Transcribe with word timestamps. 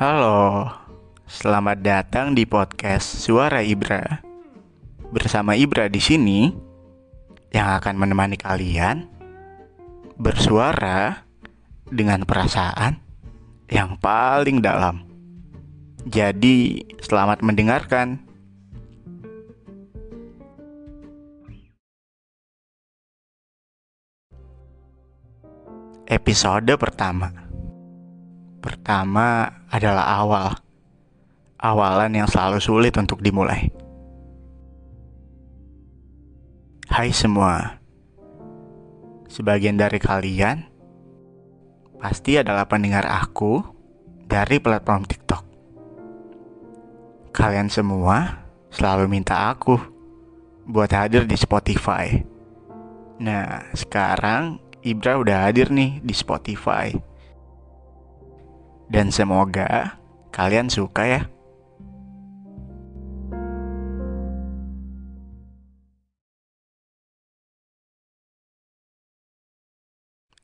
Halo, 0.00 0.64
selamat 1.28 1.84
datang 1.84 2.32
di 2.32 2.48
podcast 2.48 3.20
Suara 3.20 3.60
Ibra. 3.60 4.00
Bersama 5.12 5.52
Ibra 5.52 5.92
di 5.92 6.00
sini 6.00 6.48
yang 7.52 7.76
akan 7.76 8.00
menemani 8.00 8.40
kalian 8.40 9.04
bersuara 10.16 11.20
dengan 11.84 12.24
perasaan 12.24 12.96
yang 13.68 14.00
paling 14.00 14.64
dalam. 14.64 15.04
Jadi, 16.08 16.80
selamat 17.04 17.44
mendengarkan. 17.44 18.24
Episode 26.08 26.72
pertama. 26.80 27.49
Pertama 28.80 29.60
adalah 29.68 30.24
awal. 30.24 30.56
Awalan 31.60 32.16
yang 32.16 32.24
selalu 32.24 32.64
sulit 32.64 32.96
untuk 32.96 33.20
dimulai. 33.20 33.68
Hai 36.88 37.12
semua. 37.12 37.76
Sebagian 39.28 39.76
dari 39.76 40.00
kalian 40.00 40.64
pasti 42.00 42.40
adalah 42.40 42.64
pendengar 42.64 43.04
aku 43.04 43.60
dari 44.24 44.56
platform 44.56 45.04
TikTok. 45.04 45.44
Kalian 47.36 47.68
semua 47.68 48.48
selalu 48.72 49.12
minta 49.12 49.52
aku 49.52 49.76
buat 50.64 50.88
hadir 50.88 51.28
di 51.28 51.36
Spotify. 51.36 52.16
Nah, 53.20 53.60
sekarang 53.76 54.56
Ibra 54.80 55.20
udah 55.20 55.52
hadir 55.52 55.68
nih 55.68 56.00
di 56.00 56.16
Spotify. 56.16 57.09
Dan 58.90 59.14
semoga 59.14 60.02
kalian 60.34 60.66
suka 60.66 61.06
ya. 61.06 61.22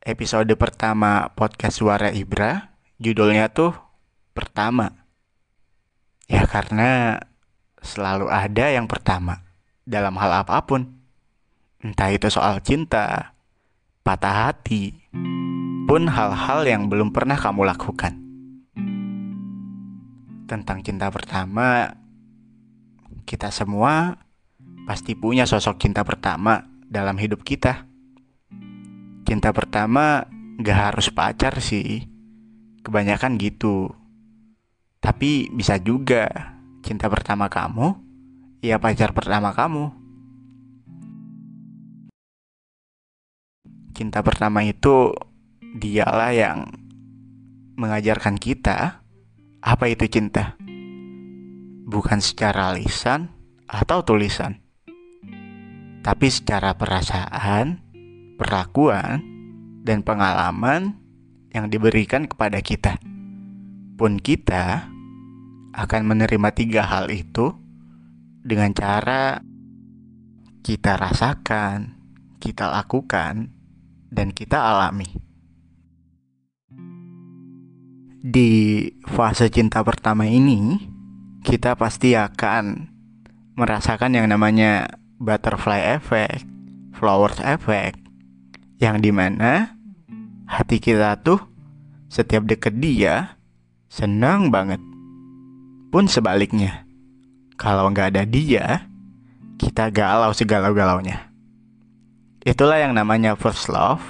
Episode 0.00 0.56
pertama 0.56 1.28
podcast 1.36 1.84
Suara 1.84 2.08
Ibra, 2.08 2.72
judulnya 2.96 3.52
tuh 3.52 3.76
Pertama. 4.32 5.04
Ya 6.30 6.46
karena 6.48 7.20
selalu 7.84 8.32
ada 8.32 8.72
yang 8.72 8.88
pertama 8.88 9.44
dalam 9.84 10.16
hal 10.16 10.46
apa 10.46 10.64
pun. 10.64 10.96
Entah 11.84 12.08
itu 12.08 12.32
soal 12.32 12.64
cinta, 12.64 13.36
patah 14.00 14.48
hati, 14.48 14.96
pun 15.84 16.06
hal-hal 16.08 16.64
yang 16.64 16.88
belum 16.88 17.10
pernah 17.10 17.34
kamu 17.36 17.68
lakukan. 17.68 18.29
Tentang 20.50 20.82
cinta 20.82 21.06
pertama, 21.14 21.94
kita 23.22 23.54
semua 23.54 24.18
pasti 24.82 25.14
punya 25.14 25.46
sosok 25.46 25.78
cinta 25.78 26.02
pertama 26.02 26.66
dalam 26.90 27.14
hidup 27.22 27.46
kita. 27.46 27.86
Cinta 29.22 29.54
pertama 29.54 30.26
gak 30.58 30.90
harus 30.90 31.06
pacar 31.14 31.62
sih, 31.62 32.02
kebanyakan 32.82 33.38
gitu. 33.38 33.94
Tapi 34.98 35.54
bisa 35.54 35.78
juga 35.78 36.26
cinta 36.82 37.06
pertama 37.06 37.46
kamu, 37.46 37.94
ya 38.58 38.82
pacar 38.82 39.14
pertama 39.14 39.54
kamu. 39.54 39.94
Cinta 43.94 44.18
pertama 44.26 44.66
itu 44.66 45.14
dialah 45.78 46.34
yang 46.34 46.66
mengajarkan 47.78 48.34
kita 48.34 48.99
apa 49.60 49.92
itu 49.92 50.08
cinta. 50.08 50.56
Bukan 51.84 52.20
secara 52.24 52.72
lisan 52.72 53.28
atau 53.68 54.00
tulisan. 54.00 54.60
Tapi 56.00 56.26
secara 56.32 56.72
perasaan, 56.80 57.84
perlakuan, 58.40 59.20
dan 59.84 60.00
pengalaman 60.00 60.96
yang 61.52 61.68
diberikan 61.68 62.24
kepada 62.24 62.64
kita. 62.64 62.96
Pun 64.00 64.16
kita 64.16 64.88
akan 65.76 66.02
menerima 66.08 66.48
tiga 66.56 66.82
hal 66.88 67.12
itu 67.12 67.52
dengan 68.40 68.72
cara 68.72 69.44
kita 70.64 70.96
rasakan, 70.96 72.00
kita 72.40 72.72
lakukan, 72.72 73.52
dan 74.08 74.32
kita 74.32 74.56
alami. 74.56 75.29
Di 78.20 78.84
fase 79.08 79.48
cinta 79.48 79.80
pertama 79.80 80.28
ini, 80.28 80.76
kita 81.40 81.72
pasti 81.72 82.12
akan 82.12 82.92
merasakan 83.56 84.12
yang 84.12 84.28
namanya 84.28 85.00
butterfly 85.16 85.96
effect, 85.96 86.44
flowers 86.92 87.40
effect, 87.40 87.96
yang 88.76 89.00
di 89.00 89.08
mana 89.08 89.72
hati 90.44 90.84
kita 90.84 91.16
tuh 91.24 91.40
setiap 92.12 92.44
deket 92.44 92.76
dia 92.76 93.40
senang 93.88 94.52
banget. 94.52 94.84
Pun 95.88 96.04
sebaliknya, 96.04 96.84
kalau 97.56 97.88
nggak 97.88 98.12
ada 98.12 98.28
dia, 98.28 98.84
kita 99.56 99.88
galau 99.88 100.36
segalau-galaunya. 100.36 101.32
Itulah 102.44 102.84
yang 102.84 102.92
namanya 102.92 103.32
first 103.32 103.72
love 103.72 104.04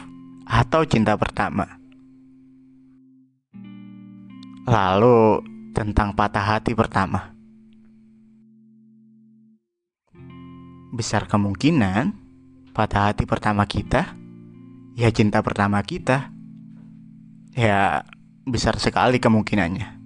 atau 0.50 0.82
cinta 0.82 1.15
pertama. 1.15 1.80
Lalu 4.71 5.43
tentang 5.75 6.15
patah 6.15 6.47
hati 6.47 6.79
pertama. 6.79 7.35
Besar 10.95 11.27
kemungkinan 11.27 12.15
patah 12.71 13.11
hati 13.11 13.27
pertama 13.27 13.67
kita 13.67 14.15
ya 14.95 15.11
cinta 15.11 15.43
pertama 15.43 15.83
kita. 15.83 16.31
Ya 17.59 18.07
besar 18.47 18.79
sekali 18.79 19.19
kemungkinannya. 19.19 19.99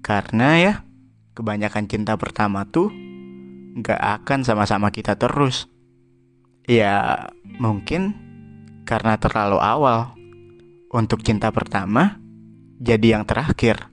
Karena 0.00 0.48
ya 0.56 0.72
kebanyakan 1.36 1.84
cinta 1.84 2.16
pertama 2.16 2.64
tuh 2.64 2.88
gak 3.84 4.24
akan 4.24 4.40
sama-sama 4.40 4.88
kita 4.88 5.20
terus 5.20 5.68
Ya, 6.64 7.28
mungkin 7.60 8.16
karena 8.88 9.20
terlalu 9.20 9.60
awal 9.60 10.16
untuk 10.88 11.20
cinta 11.20 11.52
pertama 11.52 12.23
jadi 12.78 13.18
yang 13.18 13.24
terakhir. 13.26 13.90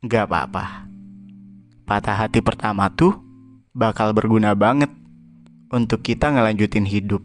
Gak 0.00 0.28
apa-apa. 0.32 0.88
Patah 1.84 2.16
hati 2.24 2.40
pertama 2.40 2.88
tuh 2.88 3.18
bakal 3.76 4.16
berguna 4.16 4.56
banget 4.56 4.88
untuk 5.70 6.00
kita 6.00 6.32
ngelanjutin 6.32 6.88
hidup. 6.88 7.22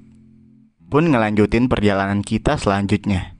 Pun 0.85 1.09
ngelanjutin 1.09 1.71
perjalanan 1.71 2.21
kita 2.21 2.59
selanjutnya. 2.59 3.33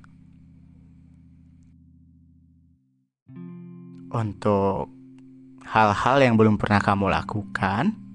Untuk 4.16 4.88
hal-hal 5.68 6.18
yang 6.24 6.40
belum 6.40 6.56
pernah 6.56 6.80
kamu 6.80 7.12
lakukan, 7.12 8.06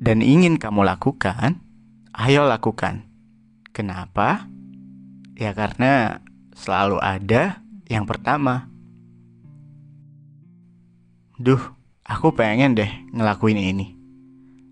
dan 0.00 0.18
ingin 0.24 0.56
kamu 0.56 0.82
lakukan, 0.84 1.60
ayo 2.16 2.48
lakukan. 2.48 3.04
Kenapa? 3.76 4.48
Ya 5.34 5.50
karena 5.52 6.23
selalu 6.54 7.02
ada 7.02 7.60
yang 7.90 8.06
pertama. 8.06 8.70
Duh, 11.34 11.60
aku 12.06 12.30
pengen 12.32 12.78
deh 12.78 12.88
ngelakuin 13.10 13.58
ini. 13.58 13.98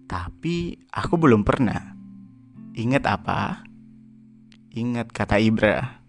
Tapi 0.06 0.79
aku 0.94 1.19
belum 1.19 1.43
pernah. 1.43 1.93
Ingat 2.73 3.05
apa? 3.05 3.67
Ingat 4.73 5.11
kata 5.12 5.37
Ibra. 5.43 6.00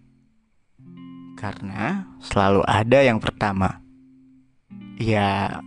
Karena 1.36 2.08
selalu 2.22 2.62
ada 2.64 3.04
yang 3.04 3.20
pertama. 3.20 3.82
Ya, 4.96 5.60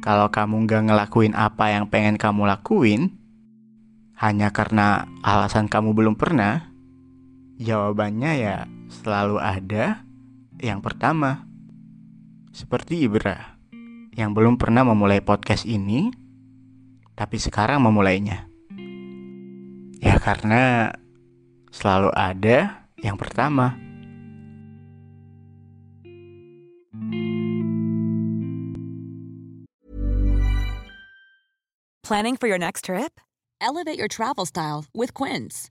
Kalau 0.00 0.32
kamu 0.32 0.64
nggak 0.64 0.82
ngelakuin 0.88 1.36
apa 1.36 1.76
yang 1.76 1.84
pengen 1.84 2.16
kamu 2.16 2.48
lakuin, 2.48 3.20
hanya 4.16 4.48
karena 4.48 5.04
alasan 5.20 5.68
kamu 5.68 5.92
belum 5.92 6.16
pernah, 6.16 6.69
jawabannya 7.60 8.32
ya 8.40 8.56
selalu 8.88 9.36
ada 9.36 10.00
yang 10.56 10.80
pertama. 10.80 11.44
Seperti 12.50 13.06
Ibra, 13.06 13.60
yang 14.16 14.34
belum 14.34 14.58
pernah 14.58 14.82
memulai 14.82 15.22
podcast 15.22 15.68
ini, 15.68 16.10
tapi 17.14 17.38
sekarang 17.38 17.84
memulainya. 17.84 18.48
Ya 20.00 20.16
karena 20.18 20.90
selalu 21.70 22.10
ada 22.16 22.88
yang 22.98 23.14
pertama. 23.20 23.76
Planning 32.02 32.34
for 32.34 32.50
your 32.50 32.58
next 32.58 32.90
trip? 32.90 33.22
Elevate 33.62 33.94
your 33.94 34.10
travel 34.10 34.42
style 34.42 34.90
with 34.90 35.14
Quince. 35.14 35.70